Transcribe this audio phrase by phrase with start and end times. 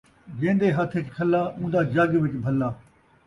[0.39, 2.69] جین٘دے ہتھ ءِچ کھلا، اون٘دا جڳ وچ بھلا